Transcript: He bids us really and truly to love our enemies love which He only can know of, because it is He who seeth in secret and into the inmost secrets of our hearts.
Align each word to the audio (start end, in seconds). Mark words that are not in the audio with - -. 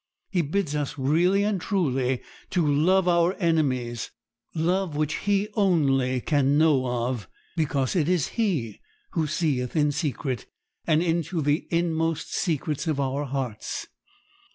He 0.31 0.41
bids 0.41 0.75
us 0.75 0.97
really 0.97 1.43
and 1.43 1.61
truly 1.61 2.23
to 2.49 2.65
love 2.65 3.07
our 3.07 3.35
enemies 3.35 4.09
love 4.55 4.95
which 4.95 5.13
He 5.17 5.47
only 5.53 6.21
can 6.21 6.57
know 6.57 6.87
of, 6.87 7.29
because 7.55 7.95
it 7.95 8.09
is 8.09 8.29
He 8.29 8.81
who 9.11 9.27
seeth 9.27 9.75
in 9.75 9.91
secret 9.91 10.47
and 10.87 11.03
into 11.03 11.39
the 11.43 11.67
inmost 11.69 12.33
secrets 12.33 12.87
of 12.87 12.99
our 12.99 13.25
hearts. 13.25 13.85